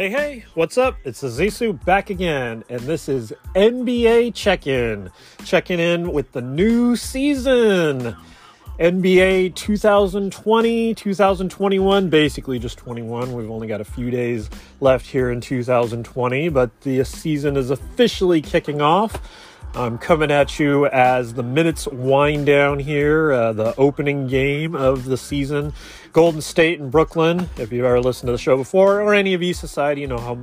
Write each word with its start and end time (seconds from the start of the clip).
Hey, 0.00 0.08
hey, 0.08 0.44
what's 0.54 0.78
up? 0.78 0.96
It's 1.04 1.22
Azisu 1.22 1.84
back 1.84 2.08
again, 2.08 2.64
and 2.70 2.80
this 2.80 3.06
is 3.06 3.34
NBA 3.54 4.34
Check 4.34 4.66
In. 4.66 5.10
Checking 5.44 5.78
in 5.78 6.12
with 6.12 6.32
the 6.32 6.40
new 6.40 6.96
season. 6.96 8.16
NBA 8.78 9.54
2020, 9.54 10.94
2021, 10.94 12.08
basically 12.08 12.58
just 12.58 12.78
21. 12.78 13.34
We've 13.34 13.50
only 13.50 13.68
got 13.68 13.82
a 13.82 13.84
few 13.84 14.10
days 14.10 14.48
left 14.80 15.04
here 15.04 15.30
in 15.30 15.42
2020, 15.42 16.48
but 16.48 16.80
the 16.80 17.04
season 17.04 17.58
is 17.58 17.68
officially 17.68 18.40
kicking 18.40 18.80
off. 18.80 19.20
I'm 19.72 19.98
coming 19.98 20.32
at 20.32 20.58
you 20.58 20.86
as 20.86 21.34
the 21.34 21.44
minutes 21.44 21.86
wind 21.86 22.46
down 22.46 22.80
here, 22.80 23.30
uh, 23.30 23.52
the 23.52 23.74
opening 23.76 24.26
game 24.26 24.74
of 24.74 25.04
the 25.04 25.16
season. 25.16 25.72
Golden 26.12 26.40
State 26.40 26.80
and 26.80 26.90
Brooklyn. 26.90 27.48
If 27.56 27.72
you've 27.72 27.84
ever 27.84 28.00
listened 28.00 28.26
to 28.28 28.32
the 28.32 28.38
show 28.38 28.56
before, 28.56 29.00
or 29.00 29.14
any 29.14 29.32
of 29.32 29.42
E 29.42 29.52
Society, 29.52 30.00
you 30.00 30.08
know 30.08 30.18
how 30.18 30.38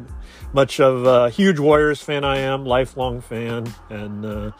much 0.54 0.80
of 0.80 1.06
a 1.06 1.30
huge 1.30 1.60
Warriors 1.60 2.02
fan 2.02 2.24
I 2.24 2.38
am, 2.38 2.66
lifelong 2.66 3.20
fan. 3.20 3.74
And 3.90 4.26
uh, 4.26 4.52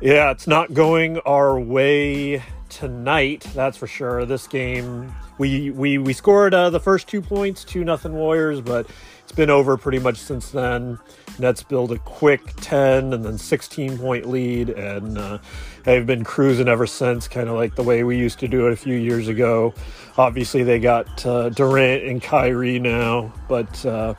yeah, 0.00 0.30
it's 0.30 0.46
not 0.46 0.72
going 0.72 1.18
our 1.18 1.60
way 1.60 2.42
tonight, 2.70 3.46
that's 3.54 3.76
for 3.76 3.86
sure. 3.86 4.24
This 4.24 4.46
game, 4.46 5.14
we 5.36 5.70
we 5.70 5.98
we 5.98 6.14
scored 6.14 6.54
uh, 6.54 6.70
the 6.70 6.80
first 6.80 7.06
two 7.06 7.20
points, 7.20 7.64
two 7.64 7.84
nothing 7.84 8.14
Warriors, 8.14 8.62
but 8.62 8.88
been 9.34 9.50
over 9.50 9.76
pretty 9.76 9.98
much 9.98 10.16
since 10.16 10.50
then. 10.50 10.98
Nets 11.38 11.62
build 11.62 11.92
a 11.92 11.98
quick 11.98 12.54
10 12.56 13.12
and 13.12 13.24
then 13.24 13.38
16 13.38 13.98
point 13.98 14.26
lead, 14.26 14.70
and 14.70 15.18
uh, 15.18 15.38
they've 15.84 16.06
been 16.06 16.24
cruising 16.24 16.68
ever 16.68 16.86
since, 16.86 17.28
kind 17.28 17.48
of 17.48 17.56
like 17.56 17.74
the 17.74 17.82
way 17.82 18.04
we 18.04 18.16
used 18.16 18.38
to 18.40 18.48
do 18.48 18.66
it 18.66 18.72
a 18.72 18.76
few 18.76 18.94
years 18.94 19.28
ago. 19.28 19.74
Obviously, 20.16 20.62
they 20.62 20.78
got 20.78 21.24
uh, 21.26 21.48
Durant 21.50 22.04
and 22.04 22.22
Kyrie 22.22 22.78
now, 22.78 23.32
but 23.48 23.84
uh, 23.84 24.14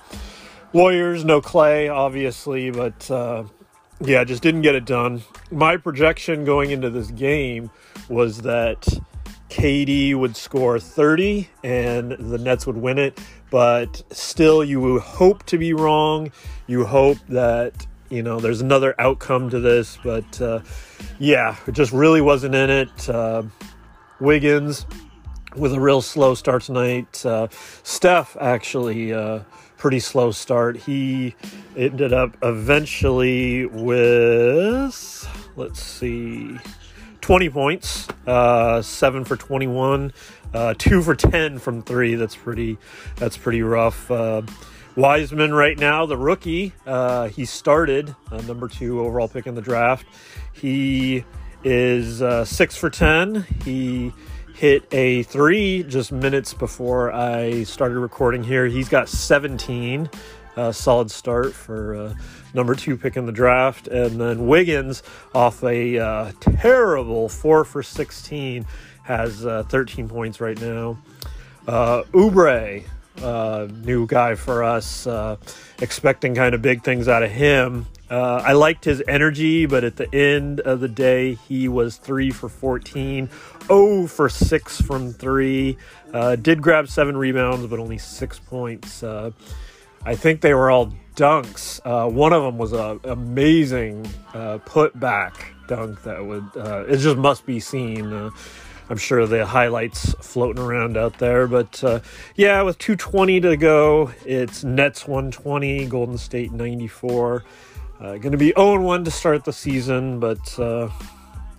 Warriors, 0.74 1.24
no 1.24 1.42
Clay, 1.42 1.88
obviously, 1.88 2.70
but 2.70 3.10
uh, 3.10 3.46
yeah, 4.02 4.24
just 4.24 4.44
didn't 4.44 4.62
get 4.62 4.76
it 4.76 4.86
done. 4.86 5.22
My 5.52 5.78
projection 5.78 6.44
going 6.44 6.72
into 6.72 6.90
this 6.90 7.12
game 7.12 7.72
was 8.10 8.42
that 8.42 8.86
KD 9.50 10.16
would 10.16 10.36
score 10.36 10.80
30 10.80 11.48
and 11.64 12.12
the 12.12 12.38
Nets 12.38 12.68
would 12.68 12.76
win 12.76 12.98
it. 12.98 13.20
But 13.50 14.04
still, 14.12 14.64
you 14.64 15.00
hope 15.00 15.44
to 15.48 15.58
be 15.58 15.74
wrong. 15.74 16.32
You 16.68 16.86
hope 16.86 17.18
that, 17.30 17.86
you 18.10 18.24
know, 18.24 18.40
there's 18.40 18.62
another 18.62 18.96
outcome 19.00 19.50
to 19.52 19.60
this. 19.60 19.98
But 20.04 20.42
uh, 20.42 20.62
yeah, 21.20 21.56
it 21.68 21.74
just 21.74 21.92
really 21.92 22.22
wasn't 22.22 22.56
in 22.56 22.70
it. 22.70 23.10
Uh, 23.10 23.44
Wiggins 24.20 24.86
with 25.56 25.74
a 25.74 25.80
real 25.80 26.02
slow 26.02 26.36
start 26.36 26.64
tonight. 26.64 27.26
Uh, 27.26 27.48
Steph 27.84 28.36
actually 28.40 29.14
uh, 29.14 29.40
pretty 29.78 30.00
slow 30.00 30.32
start. 30.32 30.78
He 30.78 31.36
ended 31.76 32.14
up 32.14 32.38
eventually 32.42 33.66
with 33.66 35.28
let's 35.56 35.82
see 35.82 36.58
20 37.26 37.50
points, 37.50 38.08
uh, 38.28 38.84
seven 38.84 39.26
for 39.26 39.36
21, 39.36 40.14
uh, 40.54 40.76
two 40.78 41.02
for 41.02 41.16
10 41.16 41.58
from 41.58 41.82
three. 41.82 42.14
That's 42.14 42.36
pretty, 42.36 42.78
that's 43.16 43.36
pretty 43.36 43.64
rough. 43.64 44.12
Uh, 44.12 44.44
Wiseman 44.96 45.52
right 45.52 45.76
now, 45.76 46.06
the 46.06 46.18
rookie, 46.18 46.74
uh, 46.86 47.30
he 47.30 47.46
started 47.46 48.16
uh, 48.32 48.42
number 48.42 48.68
two 48.68 49.00
overall 49.02 49.28
pick 49.28 49.48
in 49.48 49.56
the 49.56 49.62
draft. 49.64 50.06
He 50.54 51.26
is 51.64 52.22
uh, 52.22 52.46
six 52.46 52.78
for 52.78 52.92
10. 52.92 53.48
He 53.64 54.14
hit 54.54 54.86
a 54.92 55.24
three 55.24 55.82
just 55.82 56.12
minutes 56.12 56.54
before 56.54 57.12
I 57.12 57.64
started 57.64 57.98
recording 57.98 58.44
here. 58.44 58.68
He's 58.68 58.88
got 58.88 59.10
17 59.10 60.12
uh, 60.56 60.72
solid 60.72 61.12
start 61.12 61.54
for 61.54 61.96
uh, 61.96 62.14
number 62.54 62.76
two 62.76 62.98
pick 62.98 63.18
in 63.18 63.26
the 63.26 63.32
draft. 63.32 63.88
And 63.88 64.20
then 64.20 64.48
Wiggins, 64.48 65.04
off 65.34 65.64
a 65.64 66.00
uh, 66.00 66.32
terrible 66.40 67.30
four 67.30 67.64
for 67.64 67.84
16, 67.84 68.66
has 69.04 69.46
uh, 69.46 69.64
13 69.64 70.10
points 70.10 70.40
right 70.42 70.60
now. 70.60 70.98
Uh, 71.68 72.04
Oubre, 72.14 72.84
uh, 73.22 73.68
new 73.84 74.06
guy 74.06 74.36
for 74.36 74.64
us, 74.64 75.08
expecting 75.82 76.36
kind 76.36 76.56
of 76.56 76.62
big 76.62 76.84
things 76.84 77.08
out 77.08 77.24
of 77.24 77.32
him. 77.32 77.88
Uh, 78.10 78.42
I 78.46 78.54
liked 78.54 78.86
his 78.86 79.02
energy, 79.08 79.66
but 79.66 79.84
at 79.84 79.96
the 79.96 80.14
end 80.14 80.60
of 80.60 80.80
the 80.80 80.88
day, 80.88 81.36
he 81.48 81.68
was 81.68 81.98
three 81.98 82.30
for 82.30 82.50
14, 82.50 83.30
0 83.68 84.08
for 84.08 84.30
6 84.30 84.82
from 84.82 85.12
three. 85.12 85.78
Uh, 86.14 86.36
did 86.36 86.62
grab 86.62 86.88
seven 86.88 87.18
rebounds, 87.18 87.66
but 87.66 87.80
only 87.80 87.98
six 87.98 88.40
points. 88.40 89.04
Uh, 90.06 90.10
I 90.10 90.16
think 90.16 90.42
they 90.42 90.54
were 90.54 90.72
all 90.72 90.94
dunks. 91.16 91.80
Uh, 91.86 92.10
one 92.10 92.34
of 92.34 92.44
them 92.44 92.58
was 92.58 92.74
an 92.74 93.00
amazing 93.04 94.08
uh, 94.34 94.60
put 94.66 94.98
back 95.00 95.54
dunk 95.68 96.04
that 96.04 96.24
would, 96.24 96.46
uh, 96.56 96.86
it 96.88 96.98
just 96.98 97.18
must 97.18 97.46
be 97.46 97.60
seen. 97.60 98.14
Uh, 98.14 98.30
I'm 98.88 98.98
sure 98.98 99.26
the 99.26 99.46
highlights 99.48 100.14
floating 100.22 100.62
around 100.62 100.96
out 100.96 101.18
there. 101.18 101.48
But 101.48 101.84
uh, 101.84 102.02
yeah, 102.36 102.62
with 102.62 102.78
220 102.78 103.42
to 103.42 103.58
go, 103.58 104.12
it's 104.26 104.64
Nets 104.64 105.08
120, 105.08 105.88
Golden 105.88 106.18
State 106.18 106.52
94. 106.52 107.44
Uh, 108.00 108.18
going 108.18 108.32
to 108.32 108.38
be 108.38 108.54
0 108.56 108.82
1 108.82 109.06
to 109.06 109.12
start 109.12 109.46
the 109.46 109.54
season, 109.54 110.20
but 110.20 110.58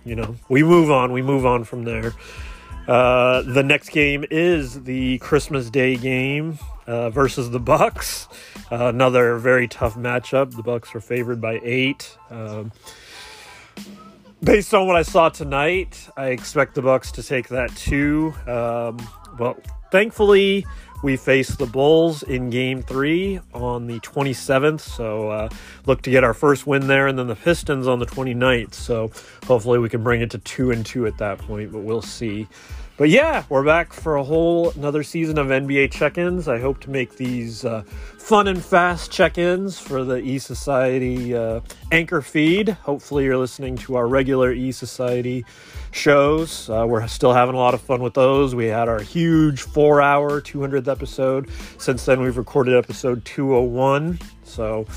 you 0.05 0.15
know, 0.15 0.37
we 0.47 0.63
move 0.63 0.89
on. 0.89 1.11
We 1.11 1.21
move 1.21 1.45
on 1.45 1.65
from 1.65 1.83
there. 1.83 2.13
Uh, 2.87 3.41
the 3.41 3.63
next 3.63 3.89
game 3.89 4.23
is 4.31 4.83
the 4.83 5.17
Christmas 5.17 5.69
Day 5.69 5.97
game 5.97 6.57
uh, 6.85 7.09
versus 7.09 7.49
the 7.49 7.59
Bucks. 7.59 8.29
Uh, 8.71 8.87
another 8.87 9.37
very 9.37 9.67
tough 9.67 9.95
matchup. 9.95 10.55
The 10.55 10.63
Bucks 10.63 10.95
are 10.95 11.01
favored 11.01 11.41
by 11.41 11.59
eight. 11.63 12.17
Um, 12.29 12.71
based 14.41 14.73
on 14.73 14.87
what 14.87 14.95
I 14.95 15.01
saw 15.01 15.27
tonight, 15.27 16.07
I 16.15 16.27
expect 16.27 16.75
the 16.75 16.81
Bucks 16.81 17.11
to 17.13 17.23
take 17.23 17.49
that 17.49 17.75
too. 17.75 18.33
Um, 18.47 19.05
but 19.37 19.65
thankfully, 19.91 20.65
we 21.03 21.17
face 21.17 21.55
the 21.55 21.65
Bulls 21.65 22.23
in 22.23 22.49
Game 22.49 22.81
Three 22.81 23.39
on 23.53 23.87
the 23.87 23.99
27th. 23.99 24.81
So 24.81 25.29
uh, 25.29 25.49
look 25.85 26.01
to 26.03 26.11
get 26.11 26.23
our 26.23 26.33
first 26.33 26.67
win 26.67 26.87
there, 26.87 27.07
and 27.07 27.17
then 27.17 27.27
the 27.27 27.35
Pistons 27.35 27.87
on 27.87 27.99
the 27.99 28.05
29th. 28.05 28.73
So 28.73 29.11
hopefully 29.45 29.79
we 29.79 29.89
can 29.89 30.03
bring 30.03 30.21
it 30.21 30.31
to 30.31 30.37
two 30.39 30.71
and 30.71 30.85
two 30.85 31.05
at 31.05 31.17
that 31.17 31.37
point. 31.39 31.71
But 31.71 31.79
we'll 31.79 32.01
see. 32.01 32.47
But 32.97 33.09
yeah, 33.09 33.43
we're 33.47 33.63
back 33.63 33.93
for 33.93 34.15
a 34.15 34.23
whole 34.23 34.71
another 34.71 35.03
season 35.03 35.37
of 35.37 35.47
NBA 35.47 35.91
check-ins. 35.91 36.47
I 36.47 36.59
hope 36.59 36.79
to 36.79 36.89
make 36.89 37.15
these 37.15 37.63
uh, 37.63 37.83
fun 37.83 38.47
and 38.47 38.63
fast 38.63 39.11
check-ins 39.11 39.77
for 39.77 40.03
the 40.03 40.15
E 40.15 40.39
Society 40.39 41.35
uh, 41.35 41.59
anchor 41.91 42.23
feed. 42.23 42.69
Hopefully, 42.69 43.25
you're 43.25 43.37
listening 43.37 43.75
to 43.77 43.97
our 43.97 44.07
regular 44.07 44.51
E 44.51 44.71
Society 44.71 45.45
shows. 45.91 46.71
Uh, 46.71 46.87
we're 46.89 47.05
still 47.05 47.33
having 47.33 47.53
a 47.53 47.59
lot 47.59 47.75
of 47.75 47.81
fun 47.81 48.01
with 48.01 48.15
those. 48.15 48.55
We 48.55 48.65
had 48.65 48.89
our 48.89 48.99
huge 48.99 49.61
four-hour 49.61 50.41
200th 50.41 50.87
episode. 50.87 51.49
Since 51.77 52.03
then, 52.03 52.19
we've 52.19 52.35
recorded 52.35 52.75
episode 52.75 53.23
201. 53.25 54.17
So 54.43 54.87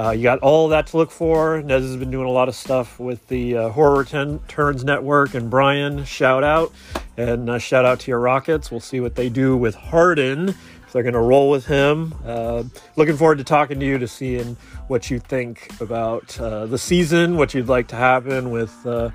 uh, 0.00 0.12
you 0.12 0.22
got 0.22 0.38
all 0.38 0.68
that 0.68 0.86
to 0.86 0.96
look 0.96 1.10
for. 1.10 1.60
Nez 1.60 1.82
has 1.82 1.96
been 1.98 2.10
doing 2.10 2.26
a 2.26 2.30
lot 2.30 2.48
of 2.48 2.54
stuff 2.54 2.98
with 2.98 3.28
the 3.28 3.54
uh, 3.54 3.68
Horror 3.68 4.04
Ten- 4.04 4.38
Turns 4.48 4.82
Network, 4.82 5.34
and 5.34 5.50
Brian, 5.50 6.04
shout 6.06 6.42
out. 6.42 6.72
And 7.18 7.50
uh, 7.50 7.58
shout 7.58 7.84
out 7.84 8.00
to 8.00 8.10
your 8.10 8.18
Rockets. 8.18 8.70
We'll 8.70 8.80
see 8.80 9.00
what 9.00 9.14
they 9.14 9.28
do 9.28 9.58
with 9.58 9.74
Harden, 9.74 10.48
if 10.48 10.92
they're 10.92 11.02
going 11.02 11.12
to 11.12 11.20
roll 11.20 11.50
with 11.50 11.66
him. 11.66 12.14
Uh, 12.24 12.62
looking 12.96 13.18
forward 13.18 13.38
to 13.38 13.44
talking 13.44 13.78
to 13.78 13.84
you 13.84 13.98
to 13.98 14.08
seeing 14.08 14.56
what 14.88 15.10
you 15.10 15.18
think 15.18 15.68
about 15.82 16.40
uh, 16.40 16.64
the 16.64 16.78
season, 16.78 17.36
what 17.36 17.52
you'd 17.52 17.68
like 17.68 17.88
to 17.88 17.96
happen 17.96 18.50
with 18.50 18.74
uh, 18.86 19.10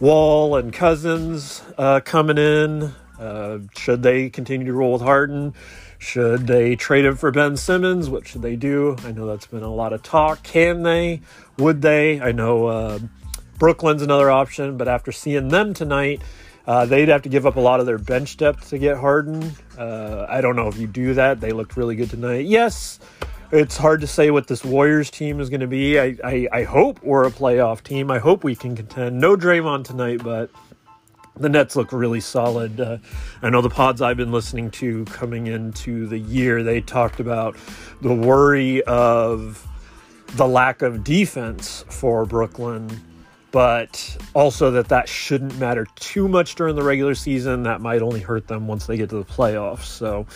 Wall 0.00 0.56
and 0.56 0.72
Cousins 0.72 1.62
coming 2.04 2.38
in. 2.38 2.94
Should 3.76 4.02
they 4.02 4.30
continue 4.30 4.66
to 4.66 4.72
roll 4.72 4.92
with 4.92 5.02
Harden? 5.02 5.54
Should 5.98 6.46
they 6.46 6.76
trade 6.76 7.04
him 7.04 7.16
for 7.16 7.30
Ben 7.30 7.56
Simmons? 7.56 8.10
What 8.10 8.26
should 8.26 8.42
they 8.42 8.56
do? 8.56 8.96
I 9.04 9.12
know 9.12 9.26
that's 9.26 9.46
been 9.46 9.62
a 9.62 9.72
lot 9.72 9.92
of 9.92 10.02
talk. 10.02 10.42
Can 10.42 10.82
they? 10.82 11.22
Would 11.58 11.80
they? 11.80 12.20
I 12.20 12.32
know 12.32 12.66
uh, 12.66 12.98
Brooklyn's 13.58 14.02
another 14.02 14.30
option, 14.30 14.76
but 14.76 14.88
after 14.88 15.12
seeing 15.12 15.48
them 15.48 15.72
tonight, 15.72 16.20
uh, 16.66 16.86
they'd 16.86 17.08
have 17.08 17.22
to 17.22 17.28
give 17.28 17.46
up 17.46 17.56
a 17.56 17.60
lot 17.60 17.80
of 17.80 17.86
their 17.86 17.98
bench 17.98 18.36
depth 18.36 18.68
to 18.70 18.78
get 18.78 18.96
Harden. 18.96 19.52
Uh, 19.78 20.26
I 20.28 20.40
don't 20.40 20.56
know 20.56 20.68
if 20.68 20.76
you 20.76 20.86
do 20.86 21.14
that. 21.14 21.40
They 21.40 21.52
looked 21.52 21.76
really 21.76 21.94
good 21.94 22.10
tonight. 22.10 22.46
Yes, 22.46 23.00
it's 23.50 23.76
hard 23.76 24.00
to 24.00 24.06
say 24.06 24.30
what 24.30 24.46
this 24.46 24.64
Warriors 24.64 25.10
team 25.10 25.40
is 25.40 25.48
going 25.48 25.60
to 25.60 25.66
be. 25.66 25.98
I, 25.98 26.16
I, 26.24 26.48
I 26.52 26.62
hope 26.64 27.02
we're 27.02 27.26
a 27.26 27.30
playoff 27.30 27.82
team. 27.82 28.10
I 28.10 28.18
hope 28.18 28.44
we 28.44 28.56
can 28.56 28.74
contend. 28.74 29.20
No 29.20 29.36
Draymond 29.36 29.84
tonight, 29.84 30.22
but 30.22 30.50
the 31.36 31.48
Nets 31.48 31.76
look 31.76 31.92
really 31.92 32.20
solid. 32.20 32.80
Uh, 32.80 32.98
I 33.42 33.50
know 33.50 33.60
the 33.60 33.70
pods 33.70 34.00
I've 34.02 34.16
been 34.16 34.32
listening 34.32 34.70
to 34.72 35.04
coming 35.06 35.46
into 35.48 36.06
the 36.06 36.18
year, 36.18 36.62
they 36.62 36.80
talked 36.80 37.20
about 37.20 37.56
the 38.00 38.14
worry 38.14 38.82
of 38.84 39.66
the 40.34 40.46
lack 40.46 40.82
of 40.82 41.04
defense 41.04 41.84
for 41.88 42.24
Brooklyn, 42.24 42.88
but 43.50 44.16
also 44.34 44.72
that 44.72 44.88
that 44.88 45.08
shouldn't 45.08 45.58
matter 45.58 45.86
too 45.96 46.28
much 46.28 46.54
during 46.56 46.76
the 46.76 46.82
regular 46.82 47.14
season. 47.14 47.64
That 47.64 47.80
might 47.80 48.02
only 48.02 48.20
hurt 48.20 48.48
them 48.48 48.66
once 48.66 48.86
they 48.86 48.96
get 48.96 49.10
to 49.10 49.16
the 49.16 49.24
playoffs. 49.24 49.84
So 49.84 50.26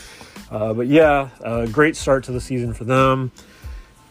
Uh, 0.50 0.72
but 0.72 0.86
yeah, 0.86 1.28
a 1.42 1.66
great 1.68 1.96
start 1.96 2.24
to 2.24 2.32
the 2.32 2.40
season 2.40 2.72
for 2.72 2.84
them. 2.84 3.30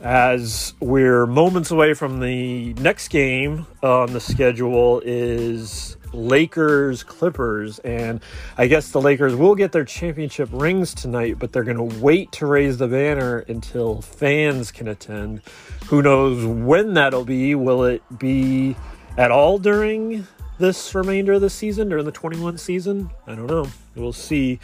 As 0.01 0.73
we're 0.79 1.25
moments 1.25 1.71
away 1.71 1.95
from 1.95 2.19
the 2.19 2.73
next 2.75 3.07
game 3.07 3.65
on 3.81 4.13
the 4.13 4.19
schedule 4.19 5.01
is 5.03 5.96
Lakers 6.13 7.03
Clippers, 7.03 7.79
and 7.79 8.21
I 8.57 8.67
guess 8.67 8.91
the 8.91 9.01
Lakers 9.01 9.35
will 9.35 9.55
get 9.55 9.71
their 9.71 9.85
championship 9.85 10.49
rings 10.51 10.93
tonight, 10.93 11.37
but 11.39 11.51
they're 11.51 11.63
going 11.63 11.89
to 11.89 11.99
wait 11.99 12.31
to 12.33 12.45
raise 12.45 12.77
the 12.77 12.87
banner 12.87 13.39
until 13.47 14.01
fans 14.01 14.71
can 14.71 14.87
attend. 14.87 15.41
Who 15.87 16.01
knows 16.01 16.45
when 16.45 16.93
that'll 16.93 17.25
be? 17.25 17.55
Will 17.55 17.83
it 17.83 18.01
be 18.17 18.75
at 19.17 19.31
all 19.31 19.57
during 19.57 20.27
this 20.59 20.93
remainder 20.95 21.33
of 21.33 21.41
the 21.41 21.49
season, 21.49 21.89
during 21.89 22.05
the 22.05 22.11
21 22.11 22.57
season? 22.57 23.09
I 23.25 23.35
don't 23.35 23.47
know. 23.47 23.67
We'll 23.95 24.13
see. 24.13 24.59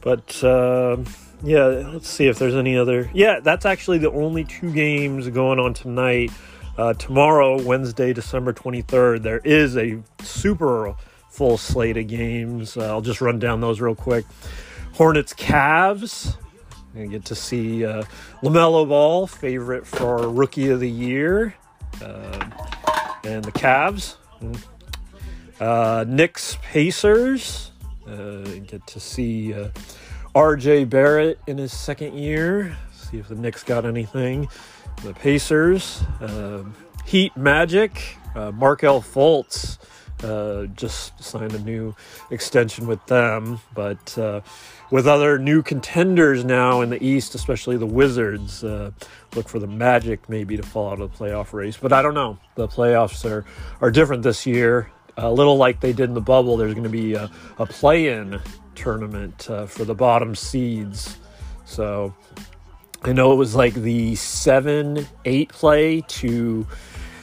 But 0.00 0.42
uh, 0.42 0.98
yeah, 1.42 1.64
let's 1.64 2.08
see 2.08 2.26
if 2.26 2.38
there's 2.38 2.54
any 2.54 2.76
other. 2.76 3.10
Yeah, 3.12 3.40
that's 3.40 3.66
actually 3.66 3.98
the 3.98 4.10
only 4.10 4.44
two 4.44 4.72
games 4.72 5.28
going 5.28 5.58
on 5.58 5.74
tonight. 5.74 6.30
Uh, 6.78 6.94
tomorrow, 6.94 7.60
Wednesday, 7.60 8.12
December 8.12 8.52
23rd, 8.52 9.24
there 9.24 9.38
is 9.38 9.76
a 9.76 10.00
super 10.22 10.94
full 11.28 11.58
slate 11.58 11.96
of 11.96 12.06
games. 12.06 12.76
Uh, 12.76 12.86
I'll 12.86 13.00
just 13.00 13.20
run 13.20 13.40
down 13.40 13.60
those 13.60 13.80
real 13.80 13.96
quick. 13.96 14.24
Hornets 14.94 15.34
Cavs. 15.34 16.36
And 16.94 17.10
get 17.10 17.24
to 17.26 17.34
see 17.34 17.84
uh, 17.84 18.04
LaMelo 18.42 18.88
Ball, 18.88 19.26
favorite 19.26 19.88
for 19.88 20.28
Rookie 20.28 20.70
of 20.70 20.78
the 20.78 20.88
Year. 20.88 21.54
Uh, 22.00 22.48
and 23.24 23.44
the 23.44 23.52
Cavs. 23.52 24.14
Uh, 25.60 26.04
Knicks 26.06 26.58
Pacers. 26.62 27.72
Uh, 28.06 28.42
get 28.66 28.86
to 28.86 29.00
see 29.00 29.52
RJ 30.32 30.88
Barrett 30.88 31.40
in 31.48 31.58
his 31.58 31.72
second 31.72 32.14
year. 32.14 32.76
See 32.92 33.18
if 33.18 33.26
the 33.26 33.34
Knicks 33.34 33.64
got 33.64 33.84
anything. 33.84 34.48
The 35.02 35.14
Pacers, 35.14 36.02
uh, 36.20 36.64
Heat 37.04 37.36
Magic, 37.36 38.16
uh, 38.34 38.50
Markelle 38.50 39.00
Fultz 39.00 39.78
uh, 40.24 40.66
just 40.74 41.22
signed 41.22 41.54
a 41.54 41.58
new 41.60 41.94
extension 42.30 42.86
with 42.86 43.04
them. 43.06 43.60
But 43.74 44.18
uh, 44.18 44.40
with 44.90 45.06
other 45.06 45.38
new 45.38 45.62
contenders 45.62 46.44
now 46.44 46.80
in 46.80 46.90
the 46.90 47.02
East, 47.02 47.34
especially 47.34 47.76
the 47.76 47.86
Wizards, 47.86 48.64
uh, 48.64 48.90
look 49.34 49.48
for 49.48 49.58
the 49.58 49.66
Magic 49.66 50.28
maybe 50.28 50.56
to 50.56 50.62
fall 50.62 50.90
out 50.90 51.00
of 51.00 51.12
the 51.12 51.16
playoff 51.16 51.52
race. 51.52 51.76
But 51.76 51.92
I 51.92 52.02
don't 52.02 52.14
know. 52.14 52.38
The 52.56 52.68
playoffs 52.68 53.24
are, 53.28 53.44
are 53.80 53.90
different 53.90 54.22
this 54.22 54.46
year. 54.46 54.90
A 55.16 55.30
little 55.32 55.56
like 55.56 55.80
they 55.80 55.92
did 55.92 56.08
in 56.08 56.14
the 56.14 56.20
bubble, 56.20 56.56
there's 56.56 56.74
going 56.74 56.84
to 56.84 56.90
be 56.90 57.14
a, 57.14 57.30
a 57.58 57.66
play 57.66 58.08
in 58.08 58.40
tournament 58.74 59.50
uh, 59.50 59.66
for 59.66 59.84
the 59.84 59.94
bottom 59.94 60.34
seeds. 60.34 61.18
So 61.64 62.14
I 63.02 63.12
know 63.12 63.32
it 63.32 63.36
was 63.36 63.54
like 63.54 63.74
the 63.74 64.14
7 64.16 65.06
8 65.24 65.48
play 65.50 66.00
to 66.08 66.66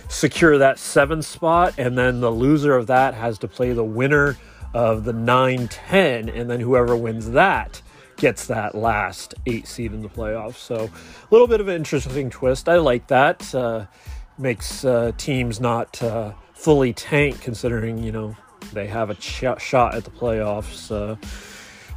secure 0.07 0.57
that 0.57 0.79
seven 0.79 1.21
spot, 1.21 1.73
and 1.77 1.97
then 1.97 2.21
the 2.21 2.31
loser 2.31 2.75
of 2.75 2.87
that 2.87 3.13
has 3.13 3.37
to 3.39 3.47
play 3.47 3.73
the 3.73 3.83
winner 3.83 4.37
of 4.73 5.03
the 5.03 5.13
9 5.13 5.67
10, 5.67 6.29
and 6.29 6.49
then 6.49 6.59
whoever 6.59 6.95
wins 6.95 7.31
that 7.31 7.81
gets 8.17 8.47
that 8.47 8.75
last 8.75 9.33
eight 9.45 9.67
seed 9.67 9.93
in 9.93 10.01
the 10.01 10.09
playoffs. 10.09 10.55
So 10.55 10.75
a 10.85 11.27
little 11.31 11.47
bit 11.47 11.59
of 11.59 11.67
an 11.67 11.75
interesting 11.75 12.29
twist. 12.29 12.69
I 12.69 12.77
like 12.77 13.07
that. 13.07 13.53
Uh, 13.53 13.85
makes 14.37 14.83
uh, 14.85 15.11
teams 15.17 15.59
not 15.59 16.01
uh, 16.01 16.33
fully 16.53 16.93
tank 16.93 17.41
considering, 17.41 18.03
you 18.03 18.11
know, 18.11 18.35
they 18.73 18.87
have 18.87 19.09
a 19.09 19.15
ch- 19.15 19.43
shot 19.59 19.95
at 19.95 20.03
the 20.03 20.11
playoffs. 20.11 21.17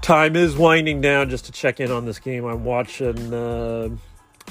Time 0.02 0.36
is 0.36 0.56
winding 0.56 1.00
down 1.00 1.28
just 1.28 1.44
to 1.46 1.52
check 1.52 1.80
in 1.80 1.90
on 1.90 2.04
this 2.06 2.18
game. 2.18 2.44
I'm 2.44 2.64
watching 2.64 3.34
uh, 3.34 3.88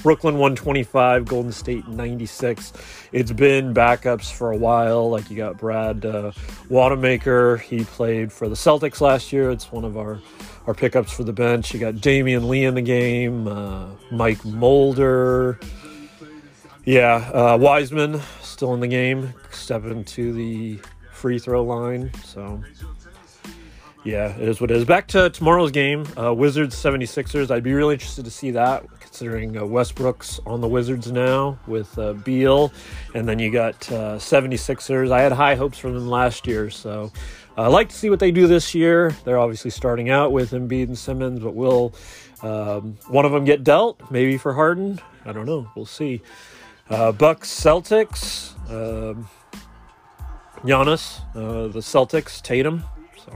Brooklyn 0.03 0.35
125, 0.35 1.25
Golden 1.25 1.51
State 1.51 1.88
96. 1.88 2.73
It's 3.11 3.31
been 3.31 3.73
backups 3.73 4.31
for 4.31 4.51
a 4.51 4.57
while. 4.57 5.09
Like 5.09 5.29
you 5.31 5.38
got 5.38 5.57
Brad 5.57 6.05
uh, 6.05 6.31
Wanamaker. 6.69 7.57
He 7.57 7.83
played 7.83 8.31
for 8.31 8.47
the 8.47 8.55
Celtics 8.55 9.01
last 9.01 9.33
year. 9.33 9.49
It's 9.49 9.71
one 9.71 9.83
of 9.85 9.97
our 9.97 10.19
our 10.67 10.73
pickups 10.73 11.11
for 11.13 11.23
the 11.23 11.33
bench. 11.33 11.73
You 11.73 11.79
got 11.79 11.95
Damion 11.95 12.50
Lee 12.50 12.65
in 12.65 12.75
the 12.75 12.81
game. 12.81 13.47
Uh, 13.47 13.88
Mike 14.11 14.43
Mulder. 14.45 15.59
Yeah, 16.83 17.15
uh, 17.33 17.57
Wiseman 17.59 18.21
still 18.41 18.73
in 18.73 18.79
the 18.79 18.88
game, 18.88 19.33
stepping 19.51 20.03
to 20.05 20.33
the 20.33 20.79
free 21.11 21.39
throw 21.39 21.63
line. 21.63 22.11
So 22.23 22.61
yeah, 24.07 24.33
it 24.38 24.48
is 24.48 24.62
what 24.62 24.71
it 24.71 24.77
is. 24.77 24.86
Back 24.86 25.06
to 25.09 25.30
tomorrow's 25.30 25.71
game, 25.71 26.07
uh, 26.18 26.33
Wizards 26.33 26.74
76ers. 26.81 27.51
I'd 27.51 27.62
be 27.62 27.74
really 27.74 27.95
interested 27.95 28.24
to 28.24 28.31
see 28.31 28.51
that, 28.51 28.86
considering 29.01 29.57
uh, 29.57 29.65
Westbrook's 29.65 30.39
on 30.45 30.62
the 30.62 30.68
Wizards 30.68 31.12
now 31.12 31.59
with 31.68 32.00
uh, 32.00 32.13
Beal. 32.13 32.71
And 33.13 33.27
then 33.27 33.38
you 33.38 33.51
got 33.51 33.92
uh, 33.92 34.15
76ers. 34.15 35.12
I 35.12 35.21
had 35.21 35.33
high 35.33 35.56
hopes 35.56 35.77
for 35.77 35.92
them 35.92 36.07
last 36.07 36.48
year, 36.48 36.69
so 36.69 37.12
uh, 37.57 37.63
I'd 37.63 37.74
like 37.74 37.89
to 37.89 37.95
see 37.95 38.09
what 38.09 38.21
they 38.21 38.31
do 38.31 38.48
this 38.48 38.74
year. 38.74 39.13
They're 39.25 39.39
obviously 39.39 39.71
starting 39.71 40.10
out 40.10 40.31
with 40.31 40.51
Embiid 40.51 40.86
and 40.86 40.98
Simmons, 40.98 41.42
but 41.42 41.53
will 41.53 41.94
um, 42.44 42.98
one 43.10 43.25
of 43.25 43.33
them 43.33 43.44
get 43.44 43.65
dealt? 43.65 44.00
Maybe 44.10 44.38
for 44.38 44.53
Harden? 44.53 45.01
I 45.25 45.33
don't 45.33 45.45
know. 45.45 45.69
We'll 45.75 45.86
see. 45.86 46.21
Uh, 46.89 47.12
Bucks 47.12 47.50
Celtics. 47.50 48.53
Um, 48.71 49.27
Giannis, 50.63 51.19
uh, 51.36 51.68
the 51.68 51.80
Celtics, 51.80 52.42
Tatum. 52.42 52.83
So 53.18 53.33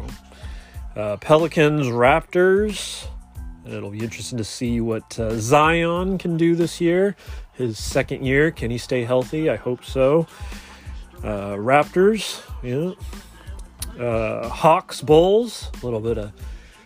uh, 0.95 1.17
Pelicans, 1.17 1.87
Raptors. 1.87 3.07
And 3.65 3.73
It'll 3.73 3.91
be 3.91 3.99
interesting 3.99 4.37
to 4.37 4.43
see 4.43 4.81
what 4.81 5.19
uh, 5.19 5.37
Zion 5.37 6.17
can 6.17 6.37
do 6.37 6.55
this 6.55 6.81
year. 6.81 7.15
His 7.53 7.77
second 7.77 8.25
year, 8.25 8.51
can 8.51 8.71
he 8.71 8.77
stay 8.77 9.03
healthy? 9.03 9.49
I 9.49 9.55
hope 9.55 9.85
so. 9.85 10.27
Uh, 11.23 11.55
Raptors, 11.55 12.41
yeah. 12.63 12.93
Uh, 14.03 14.49
Hawks, 14.49 15.01
Bulls. 15.01 15.69
A 15.81 15.85
little 15.85 15.99
bit 15.99 16.17
of 16.17 16.31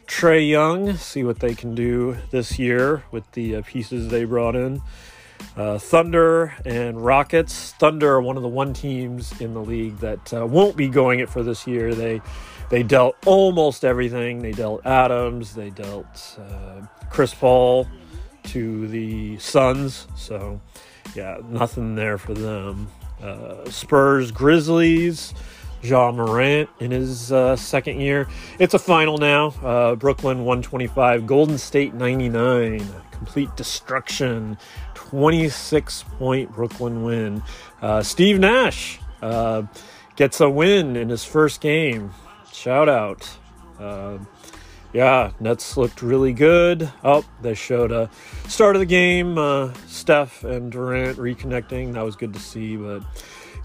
Trae 0.07 0.47
Young. 0.49 0.95
See 0.97 1.23
what 1.23 1.39
they 1.39 1.55
can 1.55 1.75
do 1.75 2.17
this 2.31 2.59
year 2.59 3.03
with 3.11 3.29
the 3.31 3.57
uh, 3.57 3.61
pieces 3.65 4.09
they 4.09 4.25
brought 4.25 4.55
in. 4.55 4.81
Uh, 5.55 5.77
Thunder 5.77 6.53
and 6.65 7.03
Rockets. 7.03 7.71
Thunder 7.73 8.11
are 8.13 8.21
one 8.21 8.35
of 8.37 8.43
the 8.43 8.49
one 8.49 8.73
teams 8.73 9.39
in 9.39 9.53
the 9.53 9.61
league 9.61 9.97
that 9.99 10.33
uh, 10.33 10.45
won't 10.45 10.75
be 10.75 10.87
going 10.89 11.19
it 11.19 11.29
for 11.29 11.43
this 11.43 11.65
year. 11.65 11.95
They 11.95 12.21
they 12.69 12.83
dealt 12.83 13.15
almost 13.25 13.85
everything. 13.85 14.39
They 14.39 14.51
dealt 14.51 14.85
Adams. 14.85 15.55
They 15.55 15.69
dealt 15.69 16.37
uh, 16.39 16.85
Chris 17.09 17.33
Paul 17.33 17.87
to 18.43 18.87
the 18.87 19.37
Suns. 19.37 20.07
So 20.15 20.59
yeah, 21.15 21.37
nothing 21.47 21.95
there 21.95 22.17
for 22.17 22.33
them. 22.33 22.89
Uh, 23.21 23.69
Spurs, 23.69 24.31
Grizzlies. 24.31 25.33
Ja 25.89 26.11
Morant 26.11 26.69
in 26.79 26.91
his 26.91 27.31
uh, 27.31 27.55
second 27.55 27.99
year. 27.99 28.27
It's 28.59 28.73
a 28.73 28.79
final 28.79 29.17
now. 29.17 29.47
Uh, 29.63 29.95
Brooklyn 29.95 30.39
125, 30.45 31.25
Golden 31.27 31.57
State 31.57 31.93
99. 31.93 32.85
Complete 33.11 33.55
destruction 33.55 34.57
26 34.93 36.03
point 36.17 36.51
Brooklyn 36.51 37.03
win. 37.03 37.43
Uh, 37.81 38.01
Steve 38.03 38.39
Nash 38.39 38.99
uh, 39.21 39.63
gets 40.15 40.41
a 40.41 40.49
win 40.49 40.95
in 40.95 41.09
his 41.09 41.23
first 41.23 41.61
game. 41.61 42.11
Shout 42.51 42.89
out. 42.89 43.29
Uh, 43.79 44.17
yeah, 44.95 45.31
Nets 45.41 45.75
looked 45.75 46.01
really 46.01 46.31
good. 46.31 46.89
Oh, 47.03 47.25
they 47.41 47.53
showed 47.53 47.91
a 47.91 48.09
start 48.47 48.77
of 48.77 48.79
the 48.79 48.85
game. 48.85 49.37
Uh, 49.37 49.73
Steph 49.87 50.43
and 50.45 50.71
Durant 50.71 51.17
reconnecting. 51.17 51.93
That 51.93 52.05
was 52.05 52.15
good 52.15 52.33
to 52.33 52.39
see. 52.39 52.77
But 52.77 53.03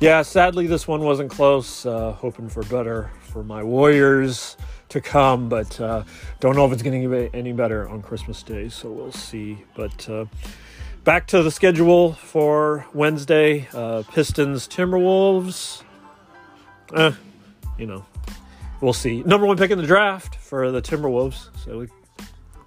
yeah, 0.00 0.22
sadly, 0.22 0.66
this 0.66 0.88
one 0.88 1.02
wasn't 1.02 1.30
close. 1.30 1.84
Uh, 1.84 2.12
hoping 2.12 2.48
for 2.48 2.62
better 2.64 3.10
for 3.20 3.44
my 3.44 3.62
Warriors 3.62 4.56
to 4.88 5.00
come, 5.00 5.50
but 5.50 5.78
uh, 5.78 6.04
don't 6.40 6.56
know 6.56 6.64
if 6.64 6.72
it's 6.72 6.82
going 6.82 7.02
to 7.02 7.08
get 7.08 7.34
any 7.34 7.52
better 7.52 7.86
on 7.88 8.00
Christmas 8.02 8.42
Day. 8.42 8.70
So 8.70 8.90
we'll 8.90 9.12
see. 9.12 9.58
But 9.76 10.08
uh, 10.08 10.24
back 11.04 11.26
to 11.28 11.42
the 11.42 11.50
schedule 11.50 12.14
for 12.14 12.86
Wednesday 12.94 13.68
uh, 13.74 14.02
Pistons, 14.10 14.66
Timberwolves. 14.66 15.82
Eh, 16.94 17.12
you 17.78 17.86
know, 17.86 18.04
we'll 18.80 18.94
see. 18.94 19.22
Number 19.22 19.46
one 19.46 19.58
pick 19.58 19.70
in 19.70 19.78
the 19.78 19.86
draft 19.86 20.36
for 20.36 20.70
the 20.70 20.80
Timberwolves. 20.80 21.48
So 21.62 21.80
we, 21.80 21.88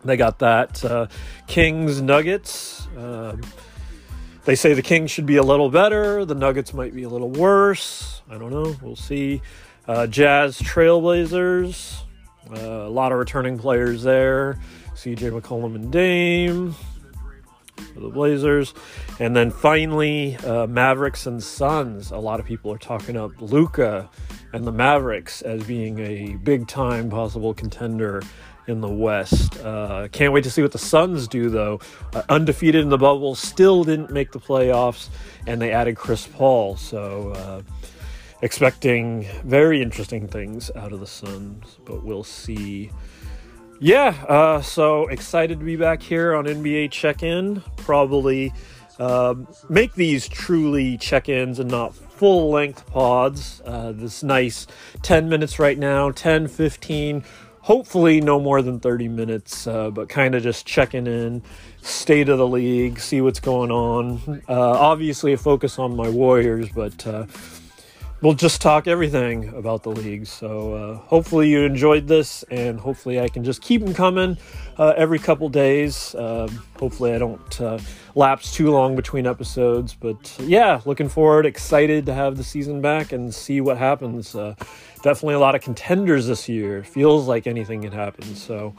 they 0.05 0.17
got 0.17 0.37
that. 0.39 0.85
Uh, 0.85 1.07
Kings, 1.47 1.99
Nuggets. 1.99 2.87
Um, 2.95 3.41
they 4.45 4.55
say 4.55 4.73
the 4.73 4.81
Kings 4.81 5.11
should 5.11 5.25
be 5.25 5.37
a 5.37 5.43
little 5.43 5.69
better. 5.69 6.25
The 6.25 6.35
Nuggets 6.35 6.73
might 6.73 6.93
be 6.93 7.03
a 7.03 7.09
little 7.09 7.29
worse. 7.29 8.21
I 8.29 8.37
don't 8.37 8.51
know. 8.51 8.75
We'll 8.81 8.95
see. 8.95 9.41
Uh, 9.87 10.07
Jazz, 10.07 10.59
Trailblazers. 10.59 12.01
Uh, 12.49 12.87
a 12.87 12.89
lot 12.89 13.11
of 13.11 13.19
returning 13.19 13.57
players 13.57 14.03
there. 14.03 14.59
CJ 14.95 15.39
McCollum 15.39 15.75
and 15.75 15.91
Dame 15.91 16.75
the 17.95 18.09
Blazers. 18.09 18.73
And 19.19 19.35
then 19.35 19.51
finally, 19.51 20.35
uh, 20.37 20.67
Mavericks 20.67 21.25
and 21.25 21.41
Suns. 21.41 22.11
A 22.11 22.17
lot 22.17 22.39
of 22.39 22.45
people 22.45 22.71
are 22.71 22.77
talking 22.77 23.17
up 23.17 23.31
Luka 23.39 24.09
and 24.51 24.65
the 24.65 24.71
Mavericks 24.71 25.41
as 25.41 25.63
being 25.63 25.99
a 25.99 26.35
big 26.43 26.67
time 26.67 27.09
possible 27.09 27.53
contender 27.53 28.21
in 28.67 28.81
the 28.81 28.89
West. 28.89 29.59
Uh, 29.59 30.07
can't 30.11 30.33
wait 30.33 30.43
to 30.43 30.51
see 30.51 30.61
what 30.61 30.71
the 30.71 30.77
Suns 30.77 31.27
do, 31.27 31.49
though. 31.49 31.79
Uh, 32.13 32.23
undefeated 32.29 32.81
in 32.81 32.89
the 32.89 32.97
bubble, 32.97 33.35
still 33.35 33.83
didn't 33.83 34.11
make 34.11 34.31
the 34.31 34.39
playoffs, 34.39 35.09
and 35.47 35.61
they 35.61 35.71
added 35.71 35.95
Chris 35.95 36.27
Paul. 36.27 36.75
So, 36.77 37.29
uh, 37.29 37.61
expecting 38.41 39.25
very 39.45 39.81
interesting 39.81 40.27
things 40.27 40.69
out 40.75 40.91
of 40.91 40.99
the 40.99 41.07
Suns, 41.07 41.77
but 41.85 42.03
we'll 42.03 42.23
see. 42.23 42.91
Yeah, 43.79 44.15
uh, 44.29 44.61
so 44.61 45.07
excited 45.07 45.59
to 45.59 45.65
be 45.65 45.75
back 45.75 46.01
here 46.01 46.35
on 46.35 46.45
NBA 46.45 46.91
Check 46.91 47.23
In. 47.23 47.61
Probably 47.77 48.53
um, 48.99 49.47
make 49.69 49.93
these 49.95 50.27
truly 50.27 50.97
check 50.97 51.27
ins 51.27 51.59
and 51.59 51.69
not 51.69 51.95
full 51.95 52.51
length 52.51 52.85
pods. 52.87 53.61
Uh, 53.65 53.91
this 53.91 54.23
nice 54.23 54.67
10 55.01 55.29
minutes 55.29 55.59
right 55.59 55.77
now, 55.77 56.11
10, 56.11 56.47
15 56.47 57.23
hopefully 57.63 58.19
no 58.19 58.39
more 58.41 58.61
than 58.61 58.79
30 58.79 59.07
minutes, 59.07 59.67
uh, 59.67 59.89
but 59.89 60.09
kind 60.09 60.35
of 60.35 60.43
just 60.43 60.65
checking 60.65 61.07
in, 61.07 61.41
state 61.81 62.27
of 62.27 62.37
the 62.37 62.47
league, 62.47 62.99
see 62.99 63.21
what's 63.21 63.39
going 63.39 63.71
on. 63.71 64.41
Uh, 64.49 64.71
obviously, 64.71 65.31
a 65.31 65.37
focus 65.37 65.79
on 65.79 65.95
my 65.95 66.09
Warriors, 66.09 66.69
but 66.69 67.07
uh, 67.07 67.25
we'll 68.23 68.33
just 68.33 68.61
talk 68.61 68.87
everything 68.87 69.49
about 69.49 69.83
the 69.83 69.89
league. 69.89 70.25
So 70.25 70.73
uh, 70.73 70.95
hopefully 70.95 71.49
you 71.49 71.63
enjoyed 71.63 72.07
this, 72.07 72.43
and 72.43 72.79
hopefully 72.79 73.19
I 73.19 73.27
can 73.27 73.43
just 73.43 73.61
keep 73.61 73.83
them 73.83 73.93
coming 73.93 74.37
uh, 74.77 74.93
every 74.95 75.19
couple 75.19 75.49
days. 75.49 76.15
Um, 76.15 76.47
hopefully 76.79 77.13
I 77.13 77.17
don't 77.17 77.61
uh, 77.61 77.79
lapse 78.15 78.53
too 78.53 78.71
long 78.71 78.95
between 78.95 79.27
episodes. 79.27 79.93
But 79.93 80.35
yeah, 80.39 80.79
looking 80.85 81.09
forward, 81.09 81.45
excited 81.45 82.05
to 82.05 82.13
have 82.13 82.37
the 82.37 82.45
season 82.45 82.81
back 82.81 83.11
and 83.11 83.33
see 83.33 83.59
what 83.59 83.77
happens. 83.77 84.33
Uh, 84.33 84.55
definitely 85.03 85.35
a 85.35 85.39
lot 85.39 85.53
of 85.53 85.61
contenders 85.61 86.25
this 86.25 86.47
year. 86.47 86.83
Feels 86.85 87.27
like 87.27 87.45
anything 87.45 87.83
can 87.83 87.91
happen. 87.91 88.23
So. 88.35 88.73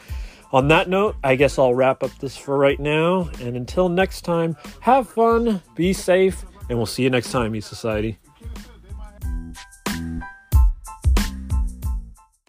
On 0.52 0.68
that 0.68 0.88
note, 0.88 1.16
I 1.24 1.34
guess 1.34 1.58
I'll 1.58 1.74
wrap 1.74 2.04
up 2.04 2.16
this 2.20 2.36
for 2.36 2.56
right 2.56 2.78
now. 2.78 3.28
And 3.40 3.56
until 3.56 3.88
next 3.88 4.20
time, 4.20 4.56
have 4.82 5.08
fun, 5.08 5.60
be 5.74 5.92
safe, 5.92 6.44
and 6.68 6.78
we'll 6.78 6.86
see 6.86 7.02
you 7.02 7.10
next 7.10 7.32
time, 7.32 7.56
E 7.56 7.60
Society. 7.60 8.18